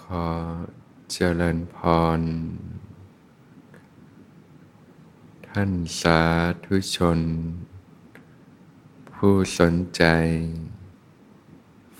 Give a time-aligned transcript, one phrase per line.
[0.00, 0.26] ขอ
[1.12, 1.76] เจริญพ
[2.18, 2.20] ร
[5.48, 6.20] ท่านสา
[6.64, 7.20] ธุชน
[9.12, 10.04] ผู้สนใจ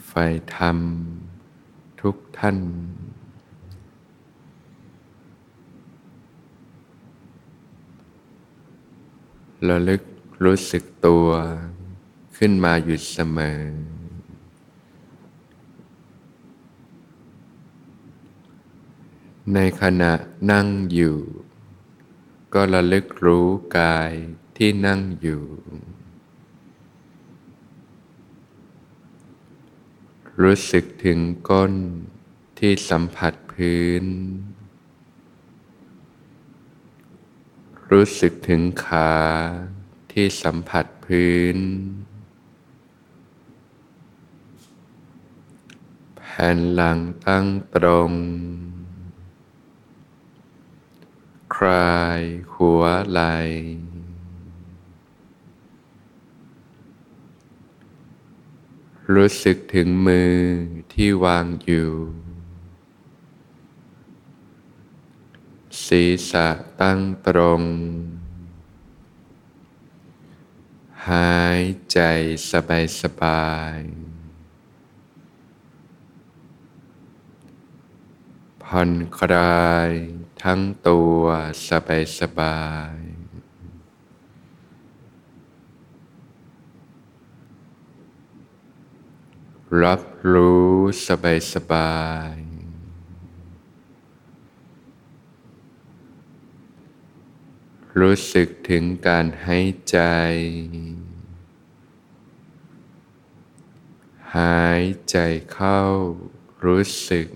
[0.07, 0.25] ใฝ่
[0.57, 0.79] ธรรม
[2.01, 2.59] ทุกท่าน
[9.69, 10.03] ระลึก
[10.45, 11.27] รู้สึกตัว
[12.37, 13.61] ขึ้นมาอยู่เสมอ
[19.53, 20.13] ในขณะ
[20.51, 21.19] นั่งอยู่
[22.55, 23.49] ก็ระลึกรู้
[23.79, 24.13] กาย
[24.57, 25.45] ที่นั่งอยู่
[30.41, 31.19] รู้สึกถึง
[31.49, 31.75] ก้น
[32.59, 34.05] ที่สัมผัสพื้น
[37.91, 39.13] รู้สึกถึงขา
[40.13, 41.59] ที่สัมผัสพื้น
[46.17, 48.13] แผ่นหลังตั้งตรง
[51.57, 52.23] คลาย
[52.55, 53.21] หัวไหล
[59.15, 60.37] รู้สึกถึงมือ
[60.93, 61.93] ที่วางอยู่
[65.87, 66.49] ศีรษะ
[66.81, 67.63] ตั้งตรง
[71.09, 71.61] หาย
[71.93, 71.99] ใจ
[72.51, 73.79] สบายสบาย
[78.63, 79.91] ผ่อนคลาย
[80.43, 81.21] ทั้งตัว
[81.69, 82.61] สบายสบา
[82.95, 82.99] ย
[89.83, 90.75] รับรู้
[91.07, 91.99] สบายสบา
[92.35, 92.37] ย
[98.01, 99.99] รู้สึกถึงการหายใจ
[104.37, 105.17] หายใจ
[105.53, 105.81] เข้า
[106.65, 107.29] รู้สึก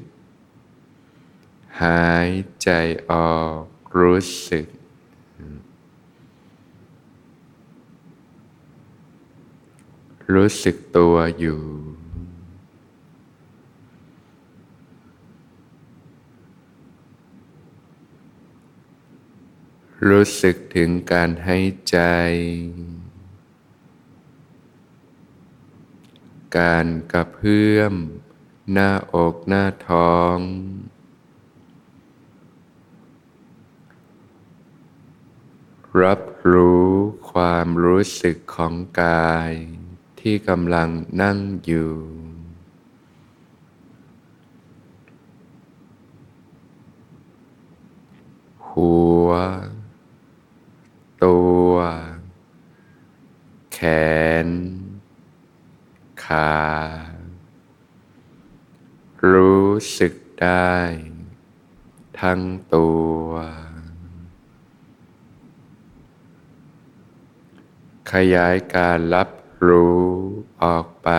[1.82, 2.30] หาย
[2.62, 2.70] ใจ
[3.10, 3.64] ออก
[3.98, 4.66] รู้สึก
[10.34, 11.62] รู้สึกตัวอยู่
[20.08, 21.98] รู้สึกถึงการหายใจ
[26.58, 27.94] การกระเพื่อม
[28.72, 30.38] หน้าอกหน้าท้อง
[36.02, 36.20] รับ
[36.52, 36.88] รู้
[37.32, 39.52] ความรู้สึกของกาย
[40.20, 40.88] ที่กำลัง
[41.22, 41.92] นั่งอยู่
[48.68, 48.96] หั
[49.26, 49.28] ว
[51.24, 51.38] ตั
[51.70, 51.72] ว
[53.72, 53.78] แข
[54.46, 54.48] น
[56.24, 56.58] ขา
[59.32, 60.76] รู้สึกได้
[62.20, 62.40] ทั้ง
[62.74, 62.88] ตั
[63.26, 63.28] ว
[68.14, 69.30] ขยายการรับ
[69.66, 70.06] รู้
[70.62, 71.10] ออกไป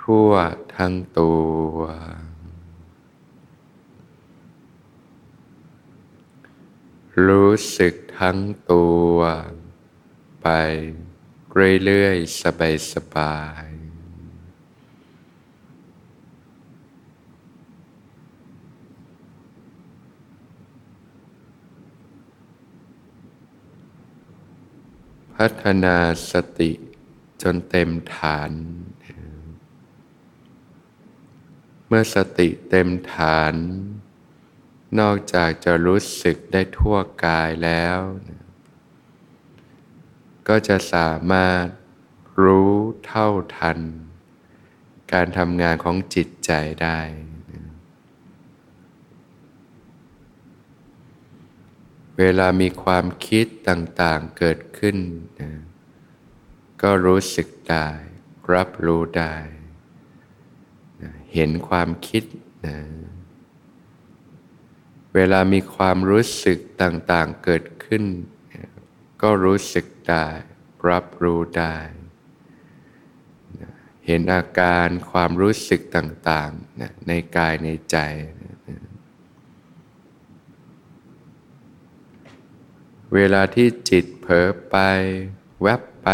[0.00, 0.32] ทั่ว
[0.76, 1.32] ทั้งตั
[1.72, 1.76] ว
[7.26, 8.38] รู้สึกทั้ง
[8.72, 9.16] ตัว
[10.42, 10.48] ไป
[11.84, 12.42] เรื่อยๆ
[12.92, 13.85] สบายๆ
[25.42, 25.96] พัฒนา
[26.32, 26.72] สติ
[27.42, 28.50] จนเต็มฐาน
[31.86, 33.54] เมื่อสติเต็มฐาน
[35.00, 37.98] นอกจากจะรู้สึกได้ทั่วกายแล้ว
[40.48, 41.66] ก็จะสามารถ
[42.44, 42.74] รู้
[43.06, 43.78] เท่าทัน
[45.12, 47.00] การทำงานของจิตใจได้
[52.18, 54.96] เวลามีความคิดต่างๆเกิดขึ้น
[56.82, 57.88] ก็รู้สึกได้
[58.54, 59.34] รับรู้ได้
[61.34, 62.24] เห็นความคิด
[62.66, 62.78] นะ
[65.14, 68.04] เวลามีความรู้สึกต่างๆเกิดขึ้น
[69.22, 70.26] ก็รู้สึกได้
[70.90, 71.76] รับรู้ได้
[74.06, 77.96] เห็นอาการความรู้สึกต่างๆในกายในใจ
[83.14, 84.76] เวลาที่จิตเผลอไป
[85.62, 86.08] แวบไป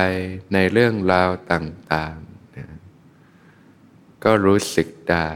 [0.53, 5.29] ในเรื่องราวต่างๆก็รู้สึกได้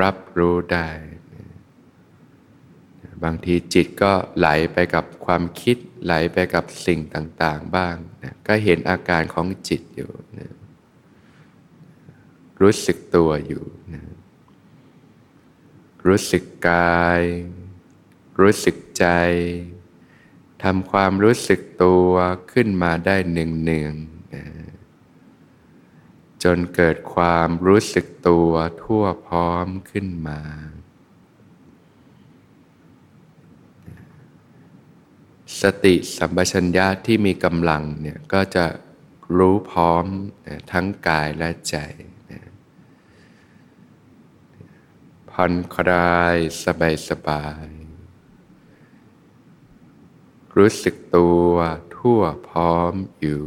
[0.00, 0.90] รับรู้ได้
[3.24, 10.52] บางทีจิตก็ไหลไปกับความคิดไหลไปกับสิ่งต่างๆบ้างนะก็เห็นอาการของจิตอยู่นะ
[12.60, 13.64] รู้สึกตัวอยู่
[13.94, 14.02] นะ
[16.06, 17.22] รู้สึกกาย
[18.40, 19.06] รู้สึกใจ
[20.62, 22.10] ทำความรู้สึกตัว
[22.52, 23.94] ขึ้นมาได้หนึ่งเนือง
[26.42, 28.50] จนเกิดความรู้สึกตัว
[28.82, 30.40] ทั่วพร้อมขึ้นมา
[35.60, 38.66] สติสัมปชัญญะที่มีกำลังเนี่ยก็จะ
[39.38, 40.04] รู้พร้อม
[40.72, 41.76] ทั้งกายและใจ
[45.30, 47.81] ผ่อนคลายสบายสบาย
[50.58, 51.52] รู้สึกตัว
[51.96, 53.44] ทั่วพร้อมอยู่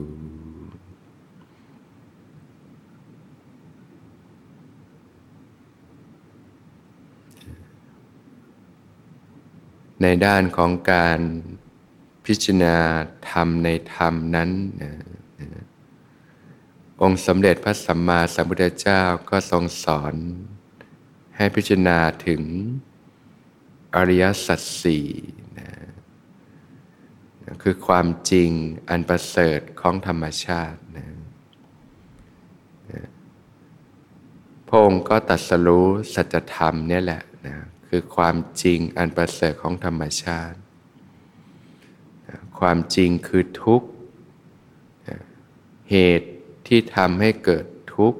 [10.02, 11.20] ในด้านของการ
[12.26, 12.78] พิจารณา
[13.30, 14.50] ธรรมในธรรมนั้น
[17.02, 20.16] องค์สมเด็จพระสัมมาสัมพุทธเจ้าก็ทรงสอน
[21.38, 22.42] ให้พิจารณาถึง
[23.96, 25.06] อริยสัจสี่
[27.64, 28.50] คือความจริง
[28.90, 31.08] อันประเสริฐของธรรมชาตินะ
[34.70, 37.56] พงค์ก็ตัดสรู้สัจธรรมนี่แหละนะ
[37.88, 40.58] คือความจริงอันประเสริฐของธรรมชาติ
[42.60, 43.88] ความจริงคือทุกข์
[45.92, 46.30] เหตุ
[46.68, 47.66] ที่ทำให้เกิด
[47.96, 48.20] ทุกข์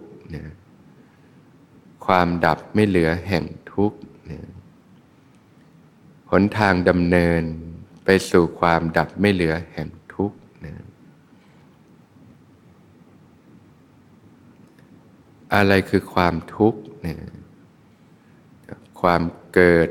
[2.06, 3.98] ความดับไม่เหลือแห่งทุกข์
[6.32, 7.44] หนทางดำเนิน
[8.06, 10.38] ไปสู่ความดับไม่เหลือแห่งทุกข์
[15.54, 17.20] อะไรคือความทุกข์นี่ย
[19.02, 19.22] ความ
[19.54, 19.90] เกิด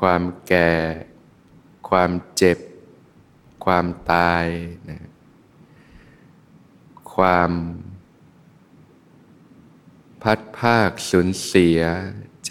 [0.00, 0.72] ความแก่
[1.90, 2.58] ความเจ็บ
[3.64, 4.46] ความตาย
[4.90, 5.00] นะ
[7.14, 7.50] ความ
[10.22, 11.80] พัดภาคสูญเสีย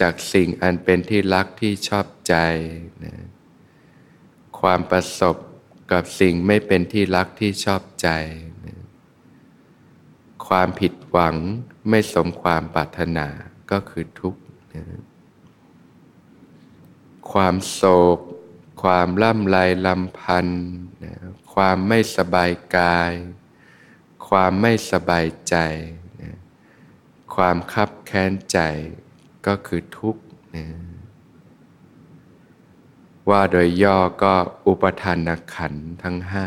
[0.00, 2.34] จากสิ่งอันเป็นที่รักที่ชอบใจ
[3.04, 3.14] นะ
[4.60, 5.36] ความประสบ
[5.92, 8.08] กับสิ่งไม่เป็นที่รักที่ชอบใจ
[10.46, 11.36] ความผิดหวัง
[11.88, 13.28] ไม่สมความปรารถนา
[13.70, 14.40] ก็คือทุกข์
[17.32, 17.82] ความโศ
[18.16, 18.18] ก
[18.82, 20.64] ความล่ำไรลำพันธ์
[21.54, 23.12] ความไม่สบายกาย
[24.28, 25.56] ความไม่สบายใจ
[27.34, 28.58] ความคับแค้นใจ
[29.46, 30.22] ก็คือทุกข์
[30.54, 30.66] นะ
[33.30, 34.34] ว่าโดยย่อก็
[34.66, 36.46] อุปทานขันทั้งห้า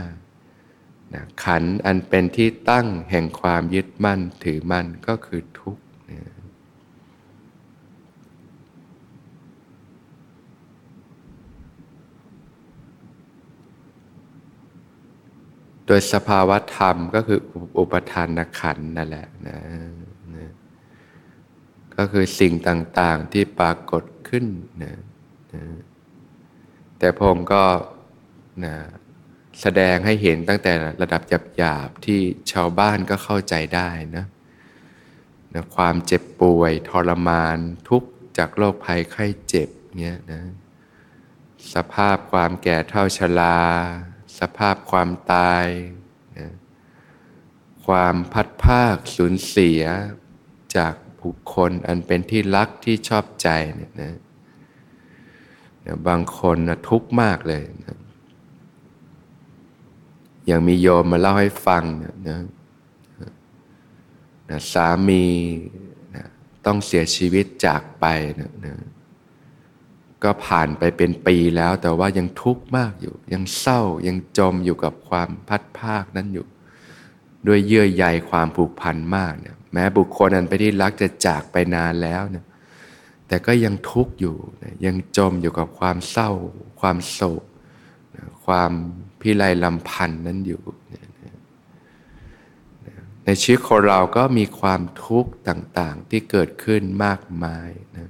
[1.14, 6.20] นะขันอันเป็นที่ตั้งแห่งความยึดมั่นถือมั่นก็คือทุกข์นะ
[15.88, 17.40] โดยสภาวะธรรมก็คือ
[17.78, 19.58] อุปทานขันนั่นแหละนะ
[21.98, 24.46] ก็คือสิ่งต่างๆที่ปรากฏขึ้น
[24.84, 24.94] นะ
[25.54, 25.64] นะ
[27.04, 27.66] แต่พงก็
[28.66, 28.76] นะ
[29.62, 31.22] แสดงให้เห็นตั้งแต่ระดับ
[31.58, 32.20] หยาบๆที่
[32.52, 34.26] ชาวบ้านก็เข้าใจได้นะ
[35.54, 37.58] นะความเจ็บป่วยทรมาน
[37.90, 38.04] ทุก
[38.38, 39.70] จากโรคภัยไข้เจ็บ
[40.00, 40.42] เนี้ยนะ
[41.74, 43.60] สภาพความแก่เท่าชรา
[44.40, 45.66] สภาพความตาย
[46.40, 46.50] นะ
[47.86, 49.84] ความพัดภาคสูญเสีย
[50.78, 54.14] จากบุคคลอันเป็นที่รักที่ชอบใจเนี่ยนะ
[56.08, 57.98] บางคนนะทุกข์มากเลยนะ
[60.46, 62.40] อย่างมีโยมมาเล่าให้ฟังนะนะ
[64.50, 65.26] นะสามี
[66.16, 66.26] นะ
[66.66, 68.06] ต้องเสียชีวิตจากไป
[68.40, 68.74] นะนะ
[70.24, 76.46] ก็ผ่านไปเป็นปีแล้วแต่ว่ายังทุกข์มากอยู่ ยังเศร้ายังจมอยู่กับความพัดภาคนั้นอยู่
[77.48, 82.46] ด้วยเยื่อใยความผูกพันมากเนี่ยแม้บุคคลอันไปที่รักจะจากไปนานแล้วเนี่ย
[83.28, 84.36] แต่ก็ยังทุกข์อยู่
[84.86, 86.32] ยังจมอยู่กับความเศร้า
[86.82, 87.44] ความโศก
[88.46, 88.72] ความ
[89.22, 90.62] พิไรลำพันธ์นั้นอยู่
[93.26, 98.10] ในชีวิตของเราก็มีความทุกข์ต่างๆที่เกิดขึ้นมากมายนะ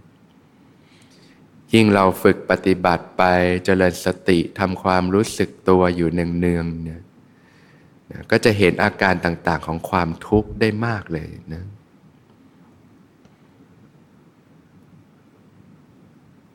[1.73, 3.23] ยิ่งเราฝึกปฏิบัติไป
[3.65, 7.01] เจริญสติทำความรู้สึกตัวอยู่เนืองๆเนี่ย
[8.31, 11.63] ก็จะเห็นอาการต่างๆของความทุกข์ได้มากเลยนะ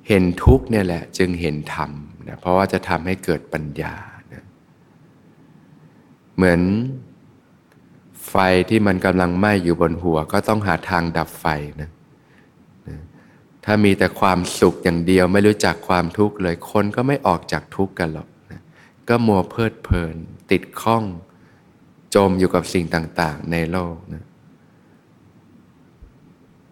[0.09, 1.91] เห็นทุกเนี่ยแหละจึงเห็นธรรม
[2.29, 3.95] นะเพราะว่าจะทำให้เกิดปัญญา
[4.33, 4.45] นะ
[6.37, 6.61] เหมือน
[8.29, 8.35] ไฟ
[8.69, 11.47] ที่มันกำลังไหม้อยู่บนหัว ก็ต้องหาทางดับไฟ
[11.81, 11.91] นะ
[12.89, 12.99] นะ
[13.65, 18.61] ถ้ามีแต่ความสุขอย่างเดียวไม่รู้จักความทุกข์เลยคนก็ไม่ออกจากทุกข์กันหรอกนะ
[19.09, 20.17] ก็มัวเพลิดเพลิน
[20.51, 21.05] ติดข้อง
[22.15, 24.25] จมอยู่กับสิ่งต่าง ๆ ในโลกนะ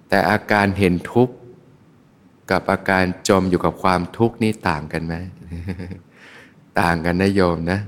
[0.08, 1.34] แต่อาการเห็นทุกข์
[2.50, 5.14] กับอาการจมอยู่กับความทุกข์นี่ต่างกันไหม
[6.80, 7.80] ต่างกันนะโยมนะ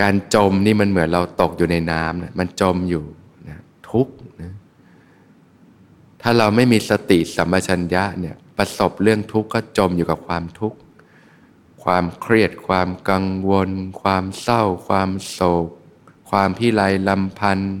[0.00, 3.04] การจมนี่มันเหมือนเราตกอยู่ในน้ำนะมันจมอยู่
[3.48, 3.58] นะ
[3.90, 4.52] ทุกข์นะ
[6.22, 10.78] ถ้าเราไม่มีสติสัมปชัญญะเนี่ยประสบเรื่องทุกข์ก็จมอยู่กับความทุกข์
[11.84, 13.70] ความเครียด ความกังวล
[14.02, 15.68] ความเศร้า ความโศก
[16.30, 17.74] ความพิไรลำพันธ์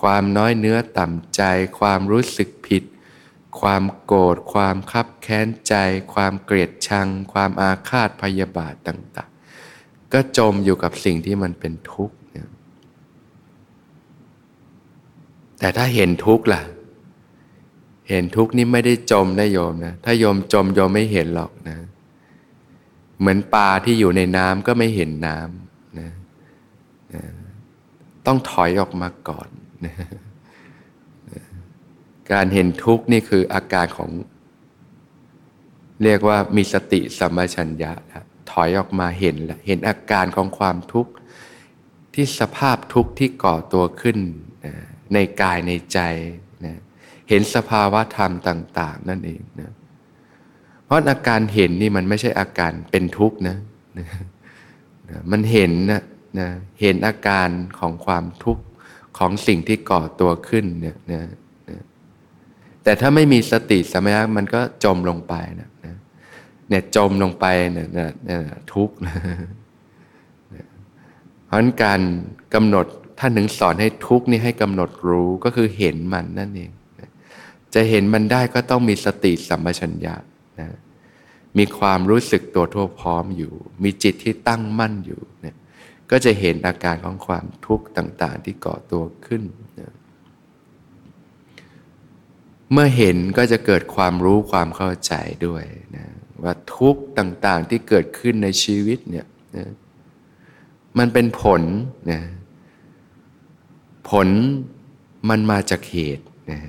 [0.00, 1.42] ความน้อยเนื้อต่ำใจ
[1.78, 2.82] ความรู้สึกผิด
[3.60, 5.74] ความโกรธความคับแค้นใจ
[6.14, 9.30] ความเกลียดชัง ความอาฆาตพยาบาทต่าง
[9.70, 12.16] ๆ ก็จมอยู่กับสิ่งที่มันเป็นทุกข์
[15.58, 16.62] แต่ถ้าเห็นทุกข์ล่ะ
[18.08, 21.76] เห็นทุกข์นี่ไม่ได้จมนะโยมนะ ถ้าโยมจมโยมไม่เห็นหรอกนะ
[23.18, 26.10] เหมือนปลาที่อยู่ในน้ำก็ไม่เห็นน้ำนะ
[27.14, 27.22] นะ
[28.26, 29.48] ต้องถอยออกมาก่อน
[29.86, 29.94] นะ
[32.32, 34.10] การเห็นทุกข์นี่คืออาการของ
[36.02, 37.92] เรียกว่ามีสติสัมปชัญญะ
[38.50, 41.12] ถอยออกมาเห็นเห็นอาการของความทุกข์
[42.14, 44.18] ที่สภาพทุกข์ที่ก่อตัวขึ้น
[45.14, 45.98] ในกายในใจ
[46.64, 46.74] นะ
[47.28, 49.70] เห็นสภาวะธรรมต่าง ๆ นั่นเองนะ
[50.84, 53.56] เพราะอาการเห็นนี่มันไม่ใช่อาการเป็นทุกข์นะ
[53.98, 54.06] นะ
[55.30, 56.02] มันเห็นนะ
[56.38, 56.48] นะ
[56.80, 58.62] เห็นอาการของความทุกข์
[59.18, 61.22] ของสิ่งที่ก่อตัวขึ้นเนี่ยนะ
[62.84, 65.70] แต่ถ้าไม่มีสติสมัยมันก็จมลงไปนะ
[66.68, 68.38] เนี่ยจมลงไปเนี่ยนะนะ
[68.72, 68.96] ทุกข์
[71.46, 72.00] เพราะการ
[72.54, 72.86] กำหนด
[73.18, 76.70] ท่านถึงสอนให้ทุกข์นี่ให้กำหนดรู้ก็คือเห็นมันนั่นเอง
[77.74, 80.14] จะเห็นมันได้ก็ต้องมีสติสัมปชัญญะ
[80.60, 80.68] นะ
[81.58, 83.52] มีความรู้สึกตัวทั่วพร้อมอยู่
[83.84, 85.56] มีจิตที่ตั้งมั่นอยู่เนี่ย
[86.10, 89.42] ก็จะเห็นอาการของความทุกข์ต่าง ๆ ที่ก่อตัวขึ้น
[89.80, 89.92] นะ
[92.72, 95.12] เมื่อเห็นก็จะเกิดความรู้ความเข้าใจ
[95.46, 95.64] ด้วย
[95.96, 96.06] นะ
[96.42, 99.66] ว่าทุกต่างๆที่เกิดขึ้นในชีวิตเนี่ยนะ
[100.98, 101.62] มันเป็นผล
[102.12, 102.20] นะ
[104.10, 104.28] ผล
[105.28, 106.60] มันมาจากเหตุนะ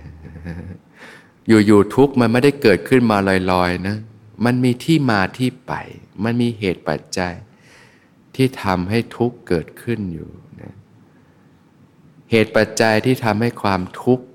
[1.48, 3.18] อยู่ๆทุกมันไม่ได้เกิดขึ้นมา
[3.52, 3.98] ลอยๆนะ
[4.46, 5.74] มันมีที่มาที่ไป
[6.24, 7.34] มันมีเหตุปัจจัย
[8.36, 10.30] ที่ทำให้ทุกข์เกิดขึ้นอยู่
[10.62, 10.74] นะ
[12.32, 14.26] เหตุปัจจัยที่ทำให้ความทุกข์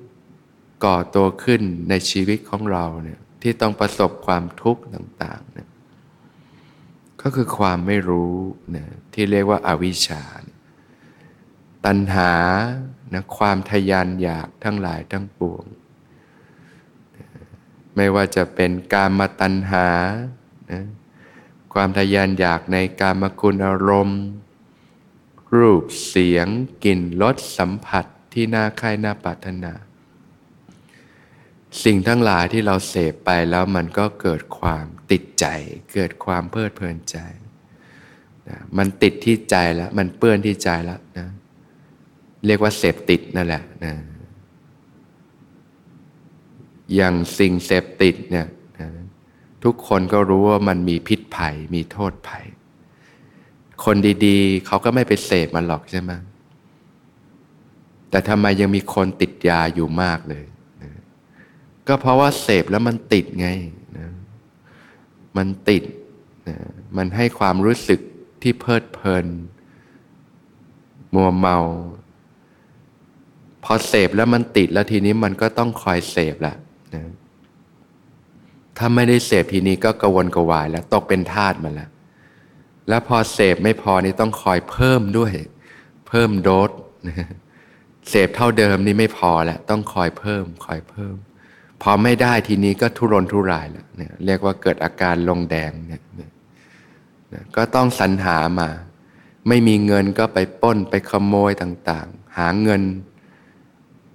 [0.85, 5.69] ก่อตัวขึ้นในชีวิตของเราเนี่ยที่ต้องประสบความทุกข์ต่างๆเนี่ย
[7.23, 8.35] ก็คือความไม่รู้
[8.77, 10.23] นะที่เรียกว่าอาวิชชา
[11.87, 12.33] ตัณหา
[13.13, 15.65] นะความทยานอยากทั้งหลายทั้งปวง
[17.97, 19.89] ไม่ว่าจะเป็นการมาตัณหา
[20.73, 20.85] นะ
[21.75, 24.23] ความทยานอยากในการมคุณอารมณ์
[25.57, 26.47] รูปเสียง
[26.85, 29.73] กลิ่นรสสัมผัสที่น่าใคร่น่าปรารถนา
[31.85, 35.47] สิ่งทั้งหลายที่เราเสพไปแล้วมันก็เกิดความติดใจ
[35.95, 37.19] เกิดความเพลิดเพลินใจ
[38.49, 41.29] นะมันติดที่ใจแล้ว มันเปื้อนที่ใจแล้วนะ
[42.47, 43.95] เรียกว่าเสพติดนั่นแหละนะ
[46.95, 48.47] อย่างสิ่งเสพติดเนี่ย
[49.65, 52.45] ทุกคนก็รู้ว่ามันมีพิษภัย มีโทษภัย
[53.85, 53.97] คน
[54.27, 56.13] ดีๆ เขาก็ไม่ไปเสพมันหรอกใช่ไหม
[58.11, 60.45] แต่ทำไมยังมีคนติดยาอยู่มากเลย
[61.89, 63.49] ก็เพราะว่าเสพแล้วมันติดไง
[63.99, 64.09] นะ
[65.37, 65.83] มันติด
[66.49, 66.57] นะ
[66.97, 68.01] มันให้ความรู้สึก
[68.43, 69.27] ที่เพลิดเพลิน
[71.15, 71.59] มัวเมา
[73.65, 76.57] พอเสพแล้วมันติดแล้วทีนี้มันก็ต้องคอยเสพแหละ
[76.95, 77.05] นะ
[78.79, 81.91] ถ้าไม่ได้เสพทีนี้ก็กระวนกระวายแล้วตกเป็นทาสมาแล้ว
[82.89, 85.33] แล้วพอเสพไม่พอนี่ต้องคอยเพิ่มด้วย
[86.09, 86.71] เพิ่มโดส
[88.11, 91.15] เสพเท่าเดิมนี่ไม่พอแล้วต้องคอยเพิ่ม คอยเพิ่ม
[91.83, 96.03] พอไม่ได้ทีนี้ก็ทุรนทุรายแล้วเนี่ยเรียกว่าเกิดอาการลงแดงเนี่ย
[97.57, 98.69] ก็ต้องสรรหามา
[99.49, 102.83] ไม่มีเงินก็ไปป้นไปขโมยต่าง ๆ หาเงิน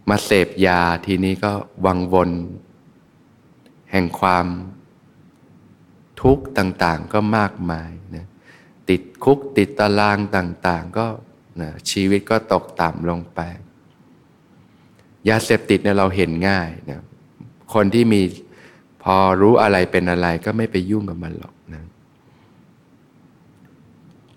[0.09, 1.51] มาเสพยาทีนี้ก็
[1.85, 2.31] วังวน
[3.91, 4.47] แห่งความ
[6.21, 8.25] ทุกข์ต่างๆก็มากมายนะ
[8.89, 11.07] ติดคุกติดตารางต่าง ๆ ก็
[11.61, 13.39] นะชีวิตก็ตกต่ำลงไป
[15.29, 17.01] ยาเสพติดเนี่ยเราเห็นง่ายนะ
[17.73, 18.21] คนที่มี
[19.03, 21.83] พอรู้อะไรเป็นอะไรก็ไม่ไปยุ่งกับมันหรอกนะ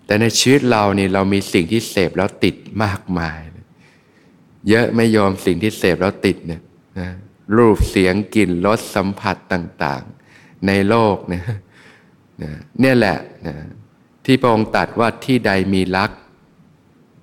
[0.05, 3.39] แต่ในชีวิตเรานี่เรามีสิ่งที่เสพแล้วติดมากมาย
[4.69, 6.61] เยอะไม่ยอมสิ่งที่เสพแล้วติดเนี่ย
[6.99, 7.09] นะ
[7.57, 11.43] รูปเสียงกลิ่นรสสัมผัสต่างๆ ในโลกเนี่ย
[12.79, 13.17] เนี่ยแหละ
[13.47, 13.55] นะ
[14.25, 16.11] ที่พระองค์ตัดว่าที่ใดมีรัก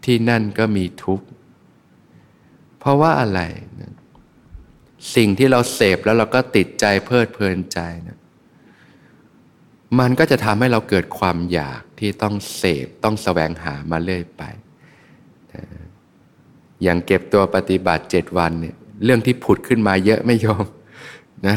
[0.04, 1.26] ที่นั่นก็มีทุกข์
[2.78, 3.40] เพราะว่าอะไร
[5.14, 8.18] สิ่งที่เราเสพแล้วเราก็ติดใจเพลิดเพลินใจนะ
[9.98, 14.42] มันก็จะทำให้เราเกิดความอยากที่ต้องเสพต้องแสวงหามาเรื่อยไป
[16.82, 20.64] อย่างเก็บตัวปฏิบัติเจ็ดวันเนี่ยเรื่องที่ผุดขึ้นมาเยอะไม่ยอม
[21.48, 21.56] นะ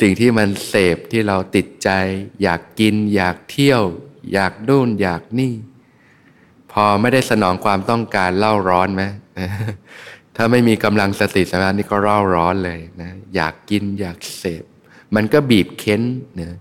[0.00, 1.90] สิ่งที่มันเสพที่เราติดใจ
[2.42, 3.82] อยากกิน อยากเที่ยว
[4.32, 5.54] อยากดูนอยากนี่
[6.72, 9.02] พอไม่ได้สนองความต้องการเล่าร้อนไหม
[10.42, 14.64] ถ้าไม่มีกำลังสติสมาธินี่ก็เล่าร้อนเลยนะอยากกินอยากเสพ
[15.14, 16.02] มันก็บีบเค้น
[16.40, 16.56] นะ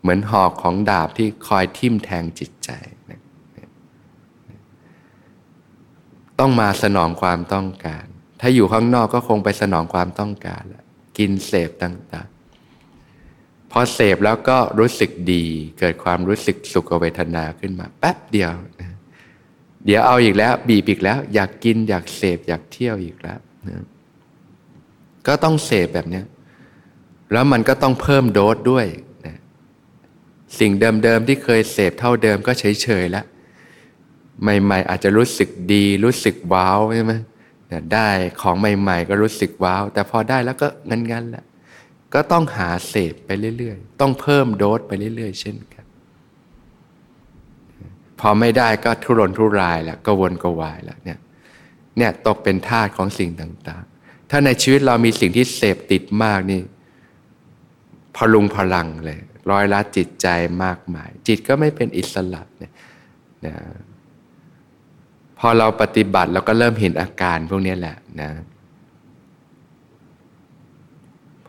[0.00, 2.70] เหมือนหอกของดาบที่คอยทิ่มแทงจิตใจ
[3.10, 3.20] นะ
[6.38, 8.04] ต้องมาสนองความต้องการ
[8.40, 10.84] ถ้าอยู่ข้างนอกก็คงไปสนองความต้องการแหละ
[11.18, 15.44] กินเสพต่างๆ พอเสพแล้วก็รู้สึกดี
[15.78, 18.93] เกิดความรู้สึกสุขเวทนาขึ้นมาแป๊บเดียวนะ
[19.84, 23.38] เดี๋ยวเอาอีกแล้ว บีบอีกแล้ว อยากกินอยากเสพอยากเที่ยวอีกแล้ว
[23.68, 23.84] นะ
[25.26, 26.22] ก็ต้องเสพแบบนี้
[27.32, 28.86] แล้วมันก็ต้องเพิ่มโดสด้วย
[29.26, 29.36] นะ
[30.58, 33.24] สิ่งเดิมๆที่เคยเสพเท่าเดิมก็เฉยๆแล้ว
[34.42, 37.12] ใหม่ๆ อาจจะรู้สึกดีรู้สึกว้าวใช่ไหม
[37.94, 38.08] ได้
[38.40, 41.44] ของใหม่ ๆ ก็รู้สึกว้าว แต่พอได้แล้วก็งันๆแหละ
[42.14, 45.73] ก็ต้องหาเสพไปเรื่อย ๆ ต้องเพิ่มโดสไปเรื่อย ๆ เช่นกัน
[48.20, 51.18] พอไม่ได้ก็ทุรนทุรายแล้วก็วนก็วายแล้วเนี่ย
[51.98, 56.60] เนี่ยตกเป็นทาสของสิ่งต่างๆ ถ้าในชีวิตเรามีสิ่งที่เสพติดมากนี่
[58.16, 59.18] พลุงพลังเลย
[59.50, 60.26] ร้อยละจิตใจ
[60.64, 62.72] มากมาย จิตก็ไม่เป็นอิสระเนี่ย
[63.46, 63.54] นะ
[65.38, 68.30] พอเราปฏิบัติเราก็เริ่มเห็นอาการพวกนี้แหละนะ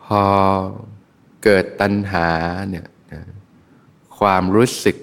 [0.04, 0.24] พอ
[1.44, 2.30] เกิดตัณหา
[2.70, 3.22] เนี่ยนะ
[4.18, 4.96] ความรู้สึก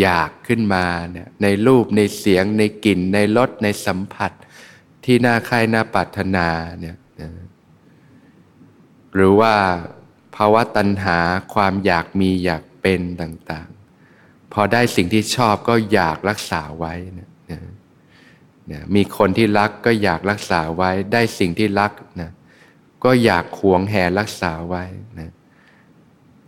[0.00, 4.32] อยากขึ้นมาเนี่ยในรูปในเสียงในกลิ่น ในรสในสัมผัส
[5.04, 6.48] ที่น่าใคร่น่าปรารถนา
[6.80, 6.96] เนี่ย
[9.14, 9.54] หรือว่า
[10.36, 11.18] ภาวะตัณหา
[11.54, 17.30] ความอยากมีอยากเป็นต่างๆ พอได้สิ่งที่ชอบก็อยากรักษาไว้นะ
[18.72, 22.30] นะมีคนที่รักก็อยากรักษาไว้ ได้สิ่งที่รักนะ
[23.04, 24.84] ก็อยากหวงแหนรักษาไว้
[25.18, 25.30] นะ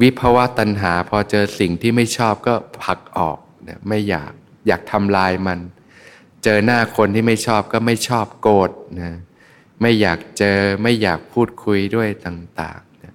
[0.02, 4.32] วิภาวะตัณหาพอเจอสิ่งที่ไม่ชอบก็ผลักออกนะไม่อยาก
[4.66, 5.58] อยากทำลายมัน
[6.44, 9.12] เจอหน้าคนที่ไม่ชอบก็ไม่ชอบโกรธนะ
[9.80, 13.14] ไม่อยากเจอไม่อยากพูดคุยด้วยต่างๆนะ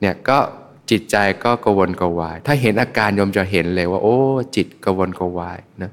[0.00, 0.38] เนี่ยก็
[0.90, 4.18] จิตใจก็กวนกวาย ถ้าเห็นอาการโยมจะเห็นเลยว่า โอ้
[4.56, 5.90] จิตกวนกวายนะ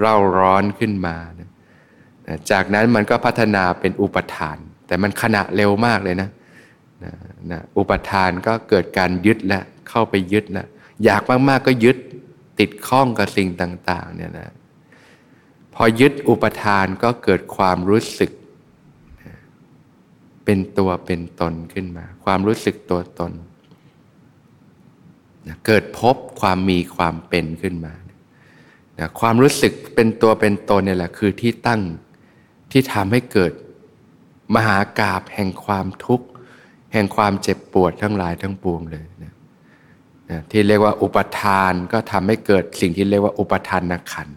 [0.00, 1.48] เร่าร้อนขึ้นมานะ
[2.50, 6.28] จากนั้นมันก็พัฒนาเป็นอุปทาน แต่มันขณะเร็วมากเลยนะ
[7.04, 7.14] นะ
[7.50, 10.66] นะอุปทานก็เกิดการยึดแล้วเข้าไปยึดแล้ว
[11.04, 11.96] อยากมากๆก็ยึด
[12.60, 14.50] ติดข้องกับสิ่งต่างๆเนี่ยนะ
[15.74, 18.30] พอยึดอุปทานก็เกิดความรู้สึก
[20.44, 23.32] เป็นตัวเป็นตนขึ้นมา ความรู้สึกตัวตน
[25.66, 27.94] เกิดพบความมีความเป็นขึ้นมา
[29.20, 31.82] ความรู้สึกเป็นตัวเป็นตนเนี่ยแหละคือที่ตั้ง
[32.70, 33.52] ที่ทำให้เกิด
[34.54, 36.26] มหากาบแห่งความทุกข์
[36.92, 39.32] แห่งความเจ็บปวดทั้งหลายทั้งปวงเลยนะ
[40.30, 44.28] นะที่เรียกว่าอุปทานก็ทำให้เกิดสิ่งที่เรียกว่าอุปทานนักขัน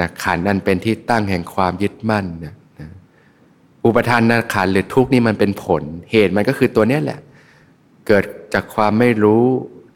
[0.00, 2.88] นะขันนั่นเป็นที่ตั้งแห่งความยึดมั่นนะนะ
[3.84, 5.82] อุปทานนักขันหรือทุกนี่มันเป็นผล
[6.12, 7.20] เหตุมันก็คือตัวนี้แหละ
[8.06, 9.44] เกิดจากความไม่รู้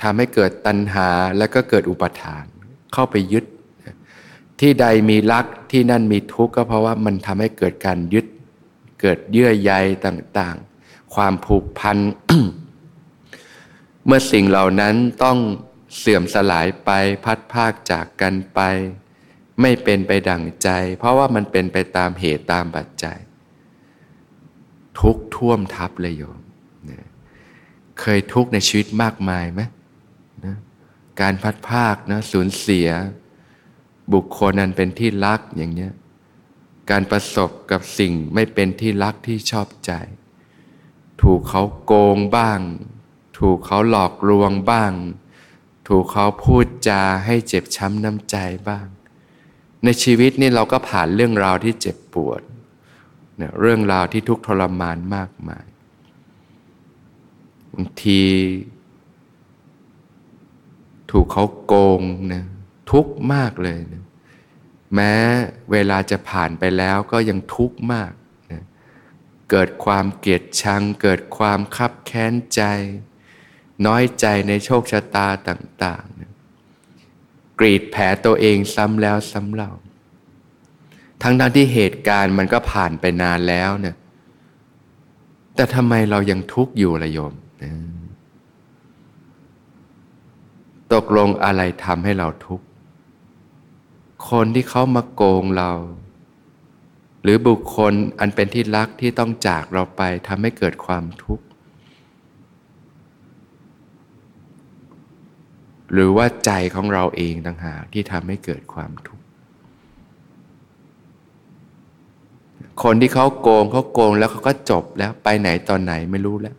[0.03, 2.45] ทำให้เกิดตัณหาแล้วก็เกิดอุปทาน
[2.93, 3.45] เข้าไปยึด
[4.61, 8.27] ที่ใดมีรักที่นั่นมีทุกข์ก็เพราะว่ามันทำให้เกิดการยึด
[9.01, 9.73] เกิดเยื่อใย
[10.07, 10.72] ต่างๆ
[11.15, 11.99] ความผูกพัน
[14.07, 14.95] เมื่อสิ่งเหล่านั้น
[15.25, 15.39] ต้อง
[15.99, 16.91] เสื่อมสลายไป
[17.25, 18.61] พัดภาคจากกันไป
[19.61, 23.19] ไม่เป็นไปดั่งใจ เพราะว่ามันเป็นไปตามเหตุตามปัจจัย
[25.01, 26.41] ทุกท่วมทับเลยโยม
[28.01, 29.63] เคยทุกในชีวิตมากมายไหม
[30.45, 30.57] นะ
[31.21, 32.89] การพัดภาคนะสูญเสีย
[34.13, 35.93] บุคคลนั้นเป็นที่รักอย่างเนี้ย
[36.91, 39.93] การประสบกับสิ่งไม่เป็นที่รักที่ชอบใจ
[41.23, 42.61] ถูกเขาโกงบ้าง
[43.39, 44.93] ถูกเขาหลอกลวงบ้าง
[45.89, 48.37] ถูกเขาพูดจาให้เจ็บช้ำน้ำใจ
[48.69, 48.87] บ้าง
[49.85, 52.43] ในชีวิตนี่เราก็ผ่านเรื่องราวที่เจ็บปวด
[53.37, 55.67] เนี่ยเรื่องราวที่ทุกทรมานมากมาย
[57.73, 58.23] บางที
[61.11, 62.45] ถูกเขาโกงนะ
[62.91, 64.05] ทุกข์มากเลยนะ
[64.95, 65.15] แม้
[65.71, 68.13] เวลาจะผ่านไปแล้วก็ยังทุกข์มาก
[69.53, 72.63] เกิดความเกลียดชัง เกิดความคับแค้นใจ
[73.87, 79.73] น้อยใจในโชคชะตาต่างๆ กรีดแผลตัวเองซ้ำแล้วซ้ำเล่า
[81.23, 83.97] ทั้งทั้งที่เหตุการณ์มันก็ผ่านไปนานแล้วเนี่ย
[85.55, 87.35] แต่ทำไมเรายังทุกข์อยู่ละโยม
[90.93, 92.67] ตกลงอะไรทำให้เราทุกข์
[94.31, 95.73] คนที่เขามาโกงเรา
[97.23, 101.45] หรือบุคคลอันเป็นที่รักที่ต้องจากเราไปทำให้เกิดความทุกข์
[105.93, 109.25] หรือว่าใจของเราเองต่างหากที่ทำให้เกิดความทุกข์
[112.83, 116.57] คนที่เขาโกงเขาโกงแล้วเขาก็จบแล้วไปไหนตอนไหนไม่รู้แล้ว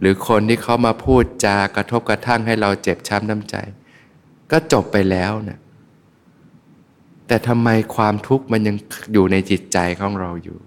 [0.00, 3.56] หรือคนที่เขามาพูดจากระทบกระทั่งให้เราเจ็บช้ำน้ำใจ
[4.50, 5.58] ก็จบไปแล้วนะ
[7.30, 8.76] แต่ทำไมความทุกข์มันยัง
[9.12, 10.58] อยู่ในจิตใจของเราอยู่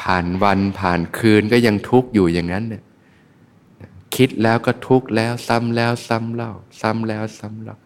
[0.00, 2.82] ผ่านวันผ่านคืนก็ยังทุกข์อยู่อย่างนั้นเนี่ย
[4.16, 7.76] คิดแล้วก็ทุกข์แล้วซ้ำแล้วซ้ำเล่า ซ้ำแล้วซ้ำเล่า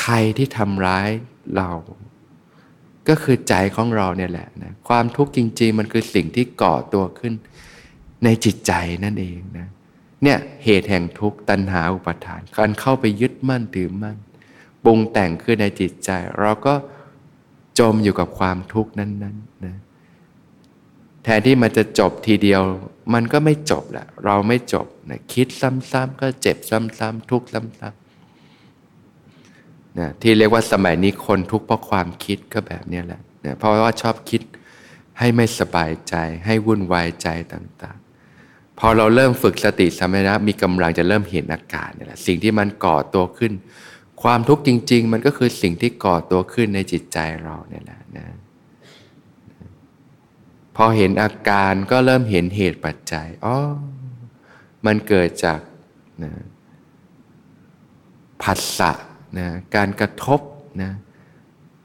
[0.00, 1.08] ใครที่ทำร้าย
[1.56, 1.70] เรา
[3.08, 7.32] ก็คือใจของเราเนี่ยแหละนะความทุกข์จริง ๆ มันคือสิ่งที่ก่อตัวขึ้น
[8.24, 8.72] ในจิตใจ
[9.04, 9.68] นั่นเองนะ
[10.22, 14.16] เนี่ยเหตุแห่งทุกข์ตัณหาอุปาทานการเข้าไปยึดมั่นถือมั่น
[14.84, 16.74] ปรุงแต่งขึ้นในจิตใจ เราก็
[17.78, 19.76] จมอยู่กับความทุกข์นั้นๆนะ
[21.24, 22.60] แทนที่มันจะจบทีเดียว
[23.14, 34.42] มันก็ไม่จบแหละเราไม่จบนะคิดซ้ำๆก็เจ็บซ้ำๆทุกข์ซ้ำๆนะที่เรียกว่าสมัยนี้คนทุกข์เพราะความคิดก็แบบนี้แหละนะเพราะว่าชอบคิด
[35.18, 36.14] ให้ไม่สบายใจ
[36.46, 43.52] ให้วุ่นวายใจต่างๆ พอเราเริ่มฝึกสติสมัยนะมีกำลังจะเริ่มเห็นอาการนี่แหละสิ่งที่มันก่อตัวขึ้น
[44.22, 48.26] ความทุกข์จริง ๆ มันก็คือสิ่งที่ก่อตัวขึ้นในจิตใจเราเนี่ยแหละนะ
[50.76, 53.56] พอเห็นอาการก็เริ่มเห็นเหตุปัจจัยอ๋อ
[54.86, 55.60] มันเกิดจาก
[56.22, 56.32] นะ
[58.42, 58.92] ผัสสะ
[59.38, 60.40] นะการกระทบ
[60.82, 60.92] นะ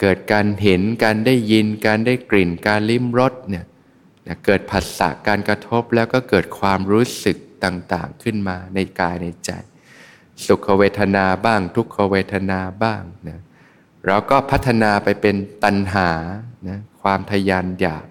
[0.01, 3.65] เกิดการเห็นการได้ยินการได้กลิ่นการลิ้มรสเนี่ย
[4.27, 9.51] นะเกิดผัสสะการกระทบแล้วก็เกิดความรู้สึกต่างๆ ขึ้นมาในกายในใจ
[10.45, 13.39] สุขเวทนาบ้าง ทุกขเวทนาบ้างนะ
[14.05, 16.09] เราก็พัฒนาไปเป็นตัณหา
[16.67, 18.05] นะความทยานอยาก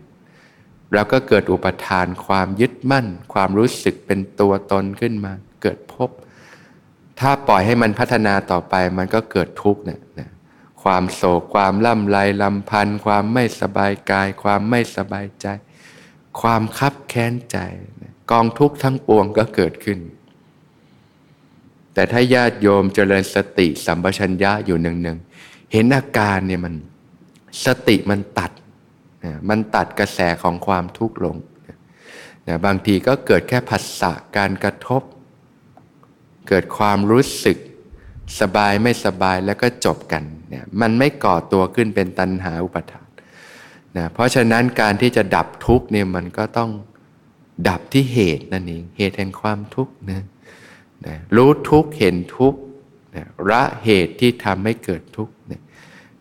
[0.94, 6.10] แล้วก็เกิดอุปทานความยึดมั่น ความรู้สึกเป็นตัวตนขึ้นมา เกิดพบ
[7.20, 10.30] ถ้าปล่อยให้มันพัฒนาต่อไปมันก็เกิดทุกข์เนี่ยนะ
[10.82, 15.46] ความโศกความล่ำไรลำพันธ์ความไม่สบายกาย ความไม่สบายใจ
[16.40, 17.58] ความคับแค้นใจ
[18.30, 19.98] กองทุกข์ทั้งปวงก็เกิดขึ้น
[21.96, 26.74] แต่ถ้าญาติโยมเจริญสติสัมปชัญญะอยู่หนึ่งๆเห็นอาการเนี่ยมัน
[27.64, 28.50] สติมันตัด
[29.48, 31.36] มันตัดกระแสของความทุกข์ลง
[32.48, 35.02] นะบางทีก็เกิดแค่ผัสสะการกระทบ
[36.48, 37.58] เกิดความรู้สึก
[38.40, 43.06] สบายไม่สบายแล้วก็จบกันเนี่ยมันไม่ก่อตัวขึ้นเป็นตัณหาอุปทาน
[43.96, 46.70] นะเพราะฉะนั้นการที่จะดับทุกข์เนี่ยมันก็ต้อง
[47.68, 50.24] ดับที่เหตุนั่นเองเหตุแห่งความทุกข์นะ
[51.06, 52.54] นะรู้ทุกเห็นทุก
[53.16, 55.60] นะละเหตุที่ทำให้เกิดทุกนะ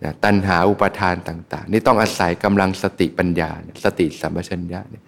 [0.04, 3.50] นะตัณหาอุปทานต่าง ๆ นี่ต้องอาศัยกำลังสติปัญญา
[3.84, 5.04] สติสัมปชัญญะเนี่ย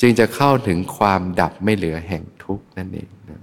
[0.00, 3.40] จึงจะเข้าถึงความดับไม่เหลือแห่งทุกนั่นเองนะ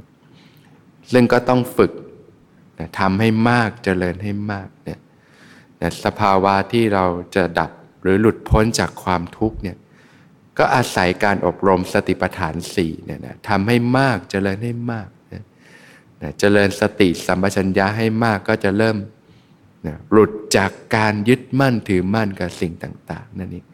[1.11, 1.91] ซึ่งก็ต้องฝึก
[2.79, 4.99] นะทำให้มากเจริญให้มากเนี่ย
[5.81, 9.77] นะสภาวะที่เราจะดับหรือหลุดพ้นจากความทุกข์เนี่ย
[10.57, 15.07] ก็อาศัยการอบรมสติปัฏฐานสี่เนี่ยนะทำให้มากเจริญให้มาก
[16.25, 18.97] นะเจริญสติสัมปชัญญะให้มากก็จะเริ่ม
[19.87, 23.65] นะหลุดจากการยึดมั่นถือมั่นกับสิ่งต่างๆนั่นเอง